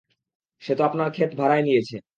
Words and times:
তো 0.01 0.13
সে 0.61 0.73
আপনার 0.81 1.09
ক্ষেত 1.11 1.31
ভাড়ায় 1.39 1.63
নিয়েছে। 1.63 1.95